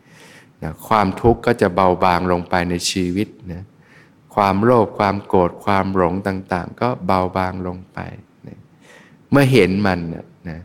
[0.64, 3.64] นะความทุกข์ก็จะเบาบางลงไปในชีวิตนะ
[4.36, 8.00] ความโลภความโกรธความหลงต่างๆ ก็เบาบางลงไป
[8.48, 8.60] นะ
[9.32, 10.00] เมื่อเห็นมัน
[10.50, 10.60] นะ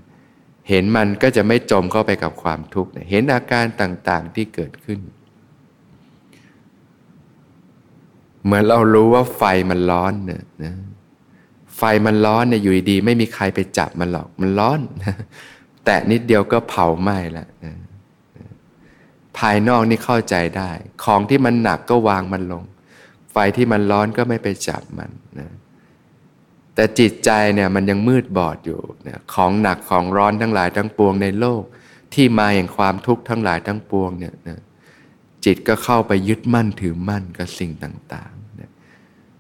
[0.69, 5.01] เห็นมันก็จะไม่จมเข้าไปกับความทุกข์นะเห็นอาการต่างๆที่เกิดขึ้น
[8.45, 10.75] เหมือนเรารู้ว่าไฟมันร้อนเนี่ยนะ
[11.77, 14.81] ไฟมันร้อนเนี่ยอยู่ดีๆไม่มีใครไปจับมันหรอก มันร้อน
[15.85, 17.47] แต่นิดเดียวก็เผาไหม้ละ
[19.39, 20.71] ภายนอกนี่เข้าใจได้
[21.05, 22.65] ของที่มันหนักก็วางมันลง
[23.33, 25.51] ไฟที่มันร้อนก็ไม่ไปจับมันนะ
[26.75, 31.63] แต่จิตใจเนี่ยมันยังมืดบอดอยู่นะของหนักของร้อนทั้งหลายทั้งปวงในโลก
[32.15, 34.61] ที่มาอย่งความทุกข์ทั้งหลายทั้งปวงเนี่ยนะ
[35.45, 38.36] จิตก็เข้าไปยึดมั่นถือมั่นกับสิ่งต่างๆ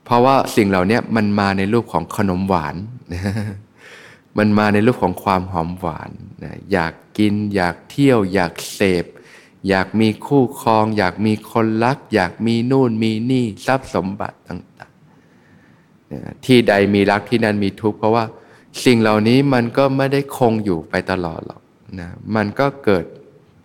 [0.07, 2.77] เพราะว่าสิ่งเหล่านี้มันมาในรูปของขนมหวาน
[4.39, 6.11] มันมาในรูปของความหอมหวาน
[6.45, 9.05] นะอยากกิน อยากเที่ยว อยากเสพ
[9.69, 18.25] อยากมีคู่ครอง อยากมีคนรัก อยากมีนู่นมีนี่ทรัพย์สมบัติต่างๆ ที่ใดมีรักที่นั่นมีทุกข์เพราะว่า
[18.85, 21.63] สิ่งเหล่านี้มันก็ไม่ได้คงอยู่ไปตลอดหรอก
[22.01, 23.05] นะมันก็เกิด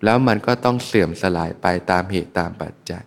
[0.04, 3.04] แล้วมันก็ต้องเสื่อมสลายไปตามเหตุตามปัจจัย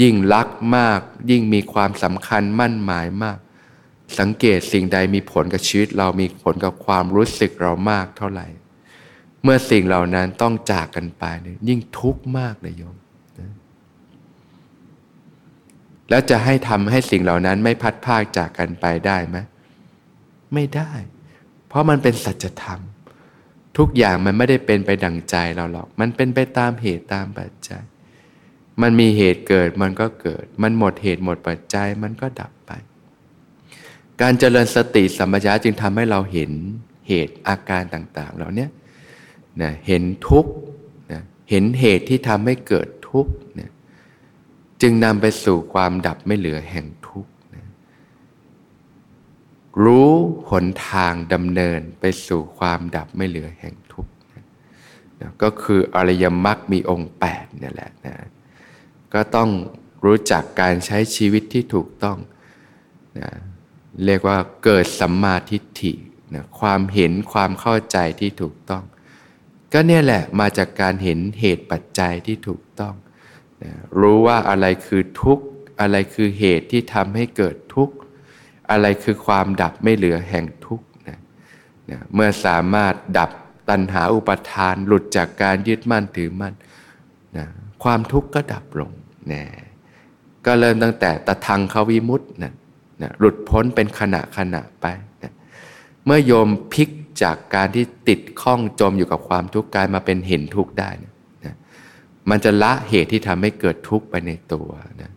[0.00, 3.38] ยิ่งรักมาก ยิ่งมีความสำคัญมั่นหมายมาก
[4.18, 8.46] สังเกตสิ่งใดมีผลกับชีวิตเรามีผลกับความรู้สึกเรามากเท่าไหร่
[9.42, 12.96] เมื่อสิ่งเหล่านั้นต้องจากกันไปนี่ยิ่งทุกข์มากเลยโยม
[16.10, 19.36] แล้วจะให้ทำให้สิ่งเหล่านั้นไม่พัดพากจากกันไปได้ไหม
[20.54, 20.92] ไม่ได้
[21.68, 22.80] เพราะมันเป็นสัจธรรม
[23.78, 27.82] ทุกอย่างมันไม่ได้เป็นไปดั่งใจเราหรอก มันเป็นไปตามเหตุตามปัจจัย
[28.82, 32.72] มันมีเหตุเกิดมันก็เกิด มันหมดเหตุหมดปัจจัยมันก็ดับไป
[34.20, 36.52] การเจริญสติสัมปชัญญะจึงทำให้เราเห็น
[37.08, 38.66] เหตุอาการต่าง ๆ เหล่านี้
[39.62, 40.48] นะเห็นทุกข
[41.12, 43.70] นะเห็นเหตุที่ทำให้เกิดทุกขนะ
[44.82, 47.64] จึงนำไปสู่ความดับไม่เหลือแห่งทุกข์นะ
[49.84, 50.12] รู้
[50.50, 54.44] หนทางดำเนินไปสู่ความดับไม่เหลือแห่งทุกขนะ
[55.20, 58.14] นะก็คืออริยมรรคมีองค์8นี่แหละนะ
[59.14, 59.50] ก็ต้อง
[60.04, 62.18] รู้จักการใช้ชีวิตที่ถูกต้อง
[63.18, 63.30] นะ
[64.04, 65.92] เรียกว่าเกิดสัมมาทิฏฐิ
[66.34, 68.84] นะความเห็นความเข้าใจที่ถูกต้อง
[69.72, 72.94] ก็เนี่ยแหละมาจากการเห็นเหตุปัจจัยที่ถูกต้อง
[74.00, 75.44] รู้ว่าอะไรคือทุกข์
[75.80, 77.94] อะไรคือเหตุที่ทำให้เกิดทุกข์
[78.70, 81.18] อะไรคือความดับไม่เหลือแห่งทุกข์นะ
[81.90, 83.30] นะเมื่อสามารถดับ
[83.68, 86.54] ตัณหาอุปทานหลุดจากการยึดมั่นถือมั่น
[87.36, 87.46] นะ
[87.84, 88.90] ความทุกข์ก็ดับลง
[89.32, 89.42] นะ
[90.46, 92.52] ก็เริ่มตั้งแต่ตะทังเขาวิมุตต์นะ
[93.02, 94.86] นะหลุดพ้นเป็นขณะขณะไป
[95.22, 95.32] นะ
[96.04, 96.88] เมื่อโยมพลิก
[97.22, 100.90] จากการที่ติดข้องจมอยู่กับความทุกข์กลายมาเป็นเห็นทุกข์ได้
[101.44, 101.54] นะ
[102.30, 104.68] มันจะละเหตุที่ทำให้เกิดทุกข์ไปในตัว
[105.02, 105.10] นะ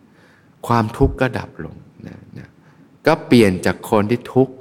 [0.66, 2.48] ความทุกข์ก็ดับลงนะนะ
[3.06, 4.54] ก็เปลี่ยนจากคนที่ทุกข์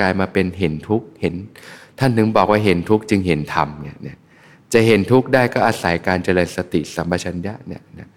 [0.00, 1.34] กลายมาเป็นเห็นทุกข์เห็น
[1.98, 4.16] ท่านถึงบอกว่าเห็นทุกข์จึงเห็นธรรมเนี่ย
[4.72, 8.08] จะเห็นทุกข์ได้ก็อาศัยการเจริญสติสัมปชัญญะเนี่ยนะ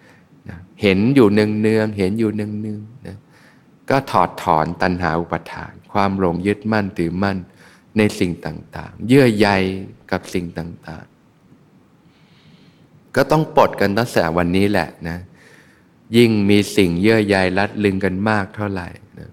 [0.48, 3.16] นะเห็นอยู่เนืองเนืองเห็นอยู่เนืองเนืองนะ
[3.90, 7.36] ก็ถอดถอนตัณหาอุปทาน ความหลงยึดมั่นถือมั่น
[7.98, 9.48] ในสิ่งต่าง ๆ เยื่อใย
[10.10, 11.06] กับสิ่งต่าง
[12.30, 15.18] ๆ ก็ต้องปลดกันตั้งแต่วันนี้แหละนะ
[16.16, 19.30] ยิ่งมีสิ่งเยื่อใยรัดลึงกันมากเท่าไหร่นะ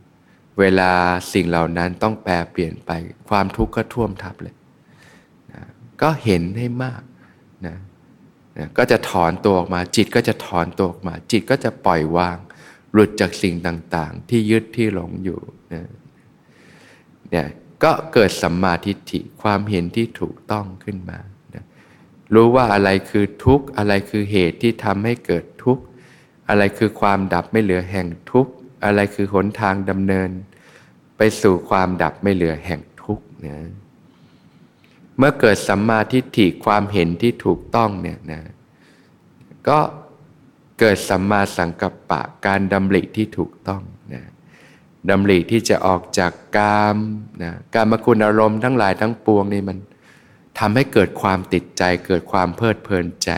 [0.59, 0.91] เวลา
[1.33, 2.91] สิ่งเหล่านั้นต้องแปลเปลี่ยนไป
[3.29, 4.55] ความทุกข์ก็ท่วมทับเลย
[5.53, 5.61] นะ
[6.01, 7.01] ก็เห็นให้มาก
[8.57, 12.37] นะก็จะถอนตัวออกมา จิตก็จะถอนตัวออกมา จิตก็จะปล่อยวาง
[12.93, 15.39] หลุดจากสิ่งต่างๆ ที่ยึดที่หลงอยู่
[15.73, 15.89] นะ
[17.29, 17.47] เนี่ย
[17.83, 21.19] ก็เกิดสัมมาทิฏฐิความเห็นที่ถูกต้องขึ้นมา
[22.33, 25.83] รู้ว่าอะไรคือทุกข์ อะไรคือเหตุที่ทำให้เกิดทุกข์
[26.49, 28.51] อะไรคือความดับไม่เหลือแห่งทุกข์
[28.85, 30.29] อะไรคือหนทางดำเนิน
[31.17, 33.57] ไปสู่ความดับไม่เหลือแห่งทุกข์นะ
[35.17, 38.41] เมื่อเกิดสัมมาทิฏฐิความเห็นที่ถูกต้องเนี่ยนะ
[39.69, 39.79] ก็
[40.79, 43.81] เกิดสัมมาสังกัปปะการดำริที่ถูกต้อง
[44.13, 44.23] นะ
[45.09, 46.97] ดำริที่จะออกจากกาม
[47.43, 49.77] นะการมคุณอารมณ์ทั้งหลายทั้งปวงนี่มัน
[50.59, 53.31] ทำให้เกิดความติดใจ เกิดความเพลิดเพลินใจ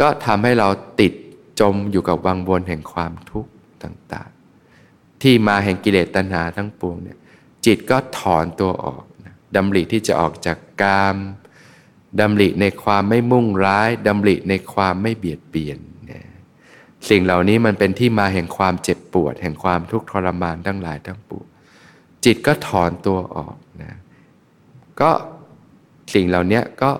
[0.00, 0.68] ก็ทำให้เรา
[1.00, 1.12] ติด
[1.60, 3.50] จมอยู่กับวังวนแห่งความทุกข์
[3.82, 4.30] ต่าง
[4.74, 7.18] ๆ ที่มาแห่งกิเลสตัณหาทั้งปวงเนี่ย
[7.66, 9.02] จิตก็ถอนตัวออก
[9.56, 11.16] ดำริที่จะออกจากกาม
[12.20, 15.78] ดำริในความไม่มุ่งร้ายดำริในความไม่เบียดเบียน
[17.08, 21.46] สิ่งเหล่านี้มันเป็นที่มาแห่งความเจ็บปวด แห่งความทุกข์ทรมานทั้งหลายทั้งปวง
[22.24, 23.96] จิตก็ถอนตัวออกนะ
[25.00, 25.10] ก็
[26.14, 26.90] สิ่งเหล่านี้ก็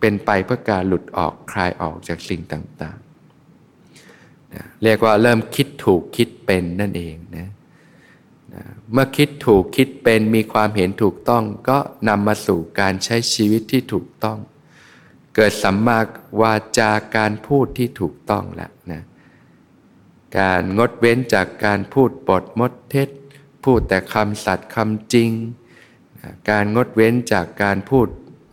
[0.00, 7.48] เป็นไปเพื่อการหลุดออกคลายออกจากสิ่งต่างๆนะเรียกว่าเริ่มคิดถูกคิดเป็นนั่นเองนะนะ
[8.92, 14.38] เมื่อคิดถูกคิดเป็นมีความเห็นถูกต้องก็นำมาสู่การใช้ชีวิตที่ถูกต้อง
[15.34, 15.98] เกิดสัมมา
[16.40, 19.02] วาจาการพูดที่ถูกต้องแล้วนะ
[20.38, 23.08] การงดเว้นจากการพูดปดมดเท็จ
[23.64, 25.30] พูดแต่คำสัตย์คำจริง
[26.50, 28.08] การงดเว้นจากการพูด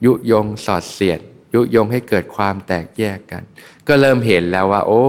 [0.06, 1.20] ยุยงสอดเสียด
[1.54, 3.44] ยุยงให้เกิดความแตกแยกกัน
[3.88, 5.04] ก็เริ่มเห็นแล้วว่า โอ้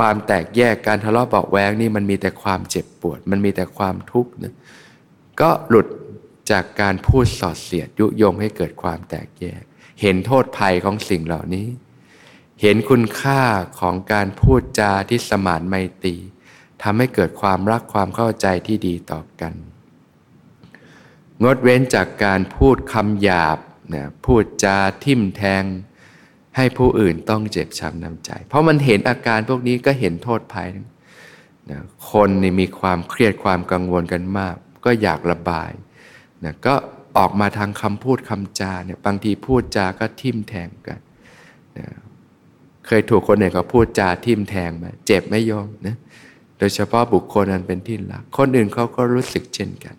[0.00, 4.54] ความแตกแยกการทะเลาะเบาแวงนี่มันมีแต่ความเจ็บปวด มันมีแต่ความทุกข์นะ
[5.40, 5.86] ก็หลุด
[6.50, 9.62] จากการพูดสอดเสียดยุยงให้เกิดความแตกแยก
[10.00, 11.66] เห็นโทษภัยของสิ่งเหล่านี้
[12.62, 13.42] เห็นคุณค่า
[13.80, 16.16] ของการพูดจาที่สมานไมตรี
[16.82, 19.54] ทำให้เกิดความรักความเข้าใจที่ดีต่อกัน
[21.42, 23.58] งดเว้นจากการพูดคำหยาบ
[23.94, 25.64] นะพูดจาทิ่มแทง
[26.56, 30.68] ให้ผู้อื่นต้องเจ็บช้ำน้ำใจ เพราะมันเห็นอาการพวกนี้ก็เห็นโทษภัย
[31.70, 35.70] นะคนนี่มีความเครียดความกังวลกันมาก ก็อยากระบาย
[36.44, 36.74] นะก็
[37.18, 41.00] ออกมาทางคำพูดคำจาเนี่ยบางทีพูดจาก็ทิ่มแทงกัน
[41.78, 41.86] นะ
[42.86, 45.96] เคยถูกคนอื่นเขาพูดจาทิมแทงมาเจ็บไม่ยอมนะ
[46.58, 49.94] โดยเฉพาะบุคคลนั้นเป็นที่รัก คนอื่นเขาก็รู้สึกเช่นกัน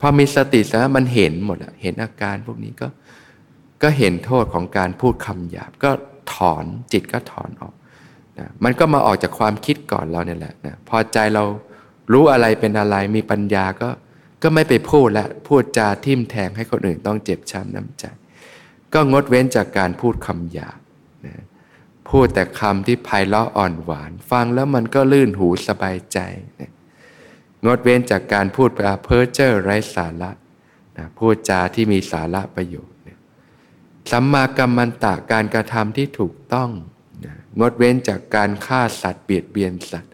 [0.00, 2.88] พอมีสติแล้วมันเห็นหมดเห็นอาการพวกนี้ก็
[3.82, 5.90] ก็เห็นโทษของการพูดคำหยาบก็
[6.34, 7.74] ถอนจิตก็ถอนออก
[8.38, 11.44] นะมันก็มาออกจากความคิดก่อนเราเนี่ยแหละนะพอใจเรา
[12.12, 13.88] รู้อะไรเป็นอะไรมีปัญญาก็
[14.42, 18.04] ก็ไม่ไปพูดละพูดจาทิมแทงให้คนอื่นต้องเจ็บช้ำน้ำใจ
[18.94, 20.78] ก็งดเว้นจากการพูดคำหยาบ
[21.26, 21.44] นะ
[22.10, 26.18] พูดแต่คำที่ไพเราะอ่อนหวาน ฟังแล้วมันก็ลื่นหูสบายใจ
[26.60, 26.72] นะ
[27.64, 28.70] งดเว้นจากการพูด
[29.04, 30.30] เพ้อเจ้อไร้สาระ
[30.96, 32.89] นะพูดจาที่มีสาระประโยชน์
[34.10, 36.70] สัมมากัมมันตะการกระทำที่ถูกต้อง
[37.24, 40.10] นะงดเว้นจากการฆ่าสัตว์เบียดเบียนสัตว์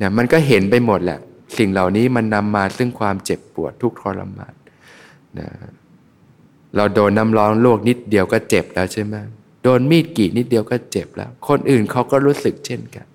[0.00, 1.18] นะมันก็เห็นไปหมดแหละ
[1.58, 4.54] สิ่งเหล่านี้มันนำมาซึ่งความเจ็บปวดทุกทรมาน
[5.38, 5.48] นะ
[6.76, 9.14] เราโดนน้ำร้อนลวกนิดเดียวก็เจ็บแล้วใช่ไหม
[9.62, 13.06] โดนมีดกรีดนิดเดียวก็เจ็บแล้ว คนอื่นเขาก็รู้สึกเช่นกัน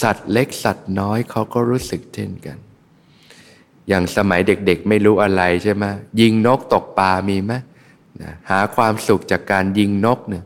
[0.00, 2.56] สัตว์เล็กสัตว์น้อยเขาก็รู้สึกเช่นกัน
[3.88, 5.84] อย่างสมัยเด็กๆ ไม่รู้อะไรใช่ไหม
[6.20, 7.52] ยิงนกตกปลามีไหม
[8.22, 10.44] นะหาความสุขจากการยิงนกเนี่ย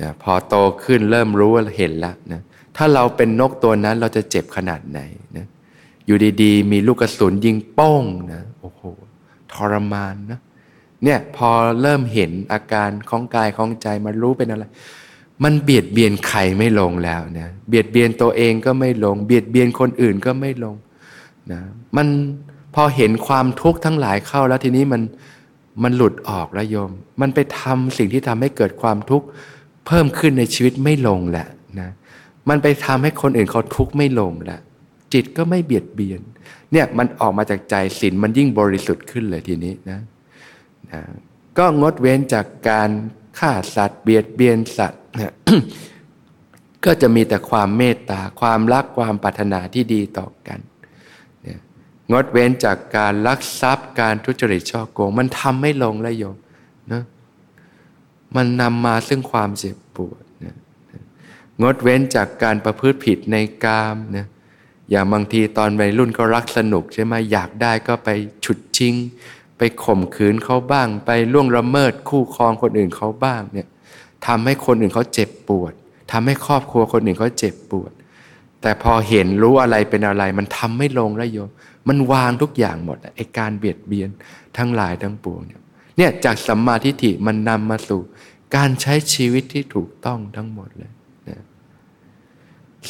[0.00, 2.40] นะพอโตขึ้นเริ่มรู้เห็นแล้วนะ
[2.76, 5.00] ถ้าเราเป็นนกตัวนั้นเราจะเจ็บขนาดไหน
[5.36, 5.46] นะ
[6.06, 8.82] อยู่ดีๆ มีลูกกระสุนยิงป้องนะโอ้โห
[9.52, 10.40] ทรมานนะ
[11.04, 11.50] เนี่ยพอ
[11.82, 14.64] เริ่มเห็นอาการของกายของใจมันรู้เป็นอะไร
[15.44, 20.76] มันเบียดเบียนใครไม่ลงแล้วนะเบียดเบียนตัวเองก็ไม่ลง เบียดเบียนคนอื่นก็ไม่ลง
[21.52, 21.60] นะ
[21.96, 22.06] มัน
[22.74, 25.02] พอเห็นความทุกข์ทั้งหลายเข้าแล้วทีนี้มัน
[25.82, 26.90] มันหลุดออกแล้วโยม
[27.20, 29.26] มันไปทำสิ่งที่ทำให้เกิดความทุกข์
[29.86, 31.46] เพิ่มขึ้นในชีวิตไม่ลงแหละ
[31.80, 31.90] นะ
[32.48, 34.58] มันไปทำให้คนอื่นเขาทุกข์ไม่ลงละ
[35.12, 36.20] จิตก็ไม่เบียดเบียน
[36.72, 40.00] เนี่ยมันออกมาจากใจศีลมันยิ่งบริสุทธิ์ขึ้นเลยทีนี้นะ
[40.92, 41.00] นะ
[41.58, 42.90] ก็งดเว้นจากการ
[43.38, 45.32] ฆ่าสัตว์ เบียดเบียนสัตว์นะ
[46.84, 50.60] ก็จะมีแต่ความเมตตาความรักความปรารถนาที่ดีต่อกัน
[52.12, 56.36] งดเว้นจากการลักทรัพย์การทุจริตช่อโกง มันทำไม่ลงแล้วโยม
[56.92, 57.02] นะ
[58.36, 60.22] มันนำมาซึ่งความเจ็บปวด
[61.62, 64.26] งดเว้นจากการประพฤติผิดในกามนะ
[64.90, 68.08] อย่างบางทีตอนวัยรุ่นก็รักสนุกใช่ไหมอยากได้ก็ไป
[68.44, 68.94] ฉุดชิง
[69.58, 73.68] ไปข่มขืนเขาบ้าง ไปล่วงละเมิดคู่ครองคนอื่นเขาบ้างเนี่ย
[74.26, 75.72] ทำให้คนอื่นเขาเจ็บปวด
[76.12, 77.92] ทำให้ครอบครัวคนอื่นเขาเจ็บปวด
[78.62, 81.50] แต่พอเห็นรู้อะไรเป็นอะไร มันทำไม่ลงแล้วโยม
[81.88, 84.08] มันวางทุกอย่างหมดไอการเบียดเบียน
[84.56, 85.60] ทั้งหลายทั้งปวงเนี่ย
[85.96, 88.00] เนี่ยจากสัมมาทิฏฐิมันนำมาสู่
[88.56, 90.92] การใช้ชีวิตที่ถูกต้องทั้งหมดเลย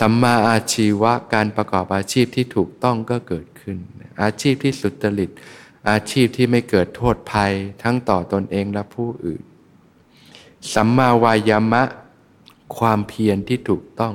[0.00, 3.76] สัมมาอาชีวะการประกอบอาชีพที่ถูกต้องก็เกิดขึ้น
[4.22, 5.31] อาชีพที่สุจริต
[5.90, 9.42] อาชีพที่ไม่เกิดโทษภัยทั้งต่อตอนเองและผู้อื่น
[10.74, 11.83] สัมมาวายามะ
[12.79, 14.14] ความเพียรที่ถูกต้อง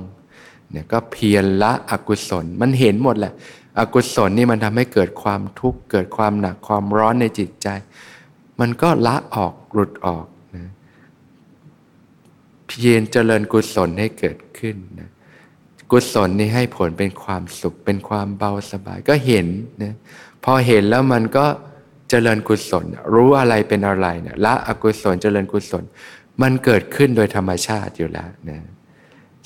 [0.72, 3.34] เนี่ยก็เพียรละอกุศล มันเห็นหมดแหละ
[3.80, 7.68] อกุศลนี่มันทำให้เกิดความทุกข์เกิดความหนักความร้อนในจิตใจ
[8.60, 10.70] มันก็ละออกหลุดออกนะ
[12.68, 15.10] เพียรเจริญกุศลให้เกิดขึ้นนะ
[15.92, 19.48] กุศลนี่ให้ผลเป็นความสุขเป็นความเบาสบายก็เห็น
[19.84, 19.94] นะ
[20.44, 21.46] พอเห็นแล้วมันก็
[22.10, 25.84] เจริญกุศล รู้อะไรเป็นอะไรเนี่ยละอกุศลเจริญกุศล
[26.42, 28.60] มันเกิดขึ้นโดยธรรมชาติอยู่แล้วนะ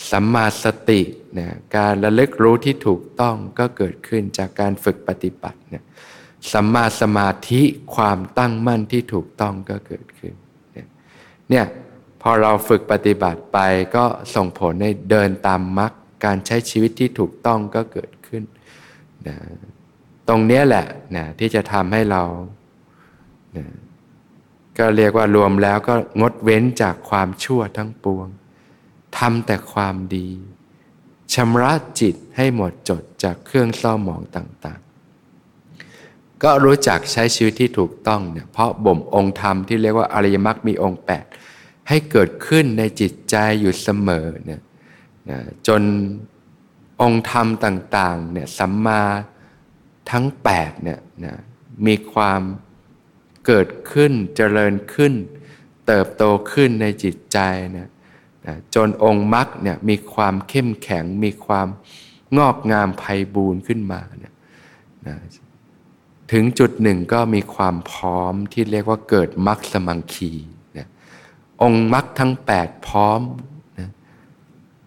[0.09, 1.01] สัมมาสติ
[1.37, 5.83] นะการระลึกรู้ที่ถูกต้องก็เกิดขึ้นจากการฝึกปฏิบัติเนี่ย
[6.51, 7.61] สัมมาสมาธิ
[7.95, 10.33] ความตั้งมั่นที่ถูกต้องก็เกิดขึ้น
[11.49, 11.65] เนี่ย
[12.21, 13.57] พอเราฝึกปฏิบัติไป
[13.95, 15.91] ก็ส่งผลให้เดินตามมรรค
[16.25, 18.43] การใช้ชีวิตที่ถูกต้องก็เกิดขึ้น
[19.27, 19.35] นะ
[20.27, 20.85] ตรงนี้แหละ
[21.15, 22.23] นะที่จะทำให้เรา
[23.57, 23.65] นะ
[24.77, 28.27] ก็เรียกว่ารวมแล้วก็งดเว้นจากความชั่วทั้งปวง
[29.17, 30.29] ทำแต่ความดี
[31.33, 41.01] ชำระจิตให้หมดจดจากเครื่องเศร้าหมองต่างๆ ก็รู้จักใช้ชีวิตที่ถูกต้องเนี่ยเพราะบ่มองค์ธรรมที่เรียกว่าอริยมรรคมีองค์
[41.45, 44.61] 8 ให้เกิดขึ้นในจิตใจอยู่เสมอเนี่ย
[45.67, 45.81] จน
[47.01, 49.03] องค์ธรรมต่างๆเนี่ยสัมมา
[50.11, 50.25] ทั้ง
[50.55, 51.35] 8เนี่ยนะ
[51.85, 52.41] มีความ
[53.45, 55.13] เกิดขึ้นเจริญขึ้น
[55.87, 57.39] เติบโตขึ้นในจิตใจ
[57.77, 57.89] นะ
[58.75, 61.67] จนองค์มรรคเนี่ยมีความเข้มแข็งมีความ
[62.37, 63.03] งอกงามไพ
[63.35, 64.35] บูรณ์ขึ้นมาเนะ
[65.07, 65.15] นะ
[66.31, 70.31] ถึงจุดหนึ่งก็มีความพร้อมที่เรียกว่าเกิดมรรคสมังคี
[70.77, 70.87] นะ
[71.61, 73.21] องค์มรรคทั้ง 8 พร้อม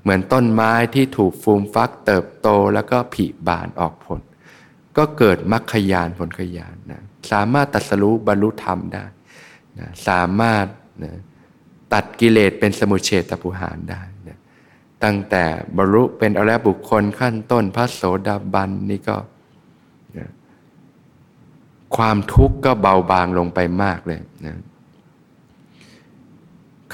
[0.03, 4.20] เหมือนต้นไม้ที่ถูกฟูมฟักเติบโตแล้วก็ผลิบานออกผล
[4.96, 9.05] ก็เกิดมรรคยานผลขยานนะสามารถตัดสรู้บรรลุธรรมได้
[9.78, 10.66] นะสามารถ
[11.05, 11.12] นะ
[11.93, 14.03] ตัดกิเลสเป็นสมุเฉตปุหารได้
[15.05, 15.45] ตั้งแต่
[15.76, 19.16] บรรลุเป็นอริยบุคคลขั้นต้นพระโสดาบันนี่ก็
[21.97, 24.57] ความทุกข์ก็เบาบางลงไปมากเลยนะ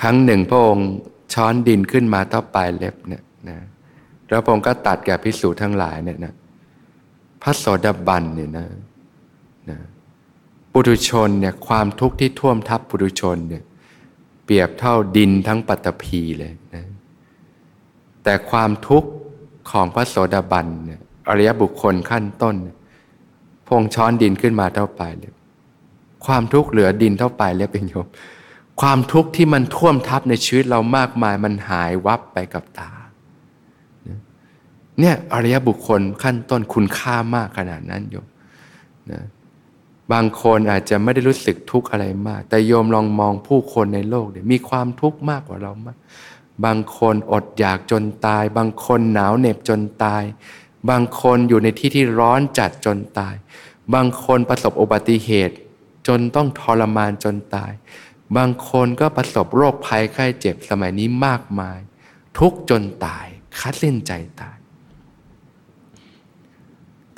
[0.01, 0.88] ครั้งหนึ่งพระองค์
[1.32, 3.59] ช้อนดินขึ้นมาต่อปลายเล็บเนี่ยนะ
[4.28, 6.34] แล้วพระองค์ก็ตัดแก่พิสูจน์ทั้งหลายเนี่ยนะ
[7.42, 8.66] พระโสดาบันเนี่ยนะ
[9.70, 9.78] นะ
[10.72, 13.62] ปุถุชนเนี่ยความทุกข์ที่ท่วมทับปุถุชนเนี่ย
[14.49, 16.84] เปรียบเท่าดินทั้งปัตตภีเลยนะ
[18.24, 19.11] แต่ความทุกข์
[19.70, 22.57] ของพระโสดาบันเนี่ยอริยบุคคลขั้นต้น
[23.66, 25.34] พงช้อนดินขึ้นมาเท่าปลายเล็บ
[26.26, 28.07] ความทุกข์เหลือดินเท่าปลายเล็บเองโยม
[28.80, 32.90] ความทุกข์ที่มันท่วมทับในชีวิตเรามากมายมันหายวับไปกับตา
[35.01, 38.26] เนี่ยอริยบุคคลขั้นต้นคุณค่ามากขนาดนั้นโยม
[39.11, 39.20] นะ
[40.12, 45.96] บางคนอาจจะไม่ได้รู้สึกทุกข์อะไรมาก แต่โยมลองมองผู้คนในโลกเนี่ยมีความทุกข์มากกว่าเรามาก
[46.64, 50.22] บางคนอดอยากจนตาย บางคนหนาวเหน็บจนตาย
[50.90, 53.34] บางคนอยู่ในที่ที่ร้อนจัดจนตาย
[53.94, 55.56] บางคนประสบอุบัติเหตุ
[56.09, 57.72] จนต้องทรมานจนตาย
[58.36, 61.78] บางคนก็ประสบโรคภัยไข้เจ็บสมัยนี้มากมาย
[62.38, 63.26] ทุกจนตาย
[63.61, 64.57] คัดเส้นใจตาย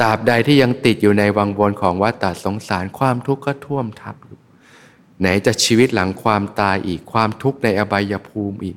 [0.01, 4.39] ตราบใดที่ยังติดอยู่ในวังวนของวัฏฏสงสารความทุกข์ก็ท่วมทับอยู่
[5.21, 8.77] ไหนจะชีวิตหลังความตายอีกความทุกข์ในอบายภูมิอีก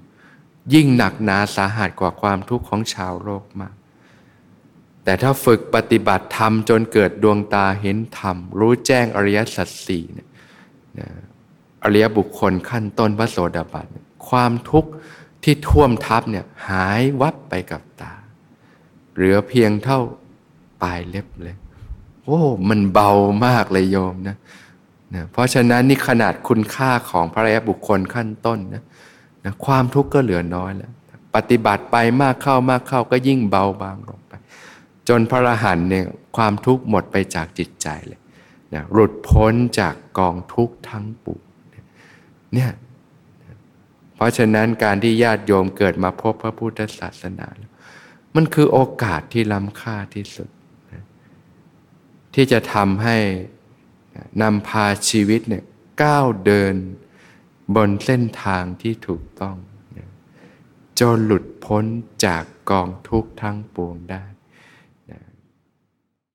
[0.73, 3.73] ยิ่งหนักหนาสาหัสกว่าความทุกข์ของชาวโลกมาก
[5.03, 10.29] แต่ถ้าฝึกปฏิบัติธรรมจนเกิดดวงตาเห็นธรรม รู้แจ้งอริยสัจสี่เนี่ย
[11.83, 13.87] อริยบุคคลขั้นต้นพระโสดาบัน
[14.29, 14.89] ความทุกข์
[15.43, 18.13] ที่ท่วมทับเนี่ยหายวับไปกับตา
[19.13, 19.99] เหลือเพียงเท่า
[20.83, 21.55] ปลายเล็บเลย
[22.25, 23.11] โอ้มันเบา
[23.45, 24.37] มากเลยโยมนะ
[25.15, 28.83] นะเพราะฉะนั้นนี่ขนาดคุณค่าของพระอริยบุคคลขั้นต้นนะ
[29.45, 30.91] นะความทุกข์ก็เหลือน้อยแล้ว
[31.35, 34.33] ปฏิบัติไปมากเข้ามากเข้าก็ยิ่งเบาบางลงไป
[35.07, 36.05] จนพระอรหันต์เนี่ย
[36.37, 38.19] ความทุกข์หมดไปจากจิตใจเลย
[38.73, 41.43] นะหลุดพ้นจากกองทุกข์ทั้งปวง
[42.53, 42.71] เนี่ย
[44.15, 47.47] เพราะฉะนั้นการที่ญาติโยมเกิดมาพบพระพุทธศาสนา
[48.35, 50.49] มันคือโอกาสที่ล้ำค่าที่สุด
[52.33, 53.17] ที่จะทำให้
[54.41, 55.63] นำพาชีวิตเนี่ย
[56.03, 56.75] ก้าวเดิน
[57.75, 59.55] บนเส้นทางที่ถูกต้อง
[60.99, 61.85] จนหลุดพ้น
[62.25, 64.23] จากกองทุกข์ทั้งปวงได้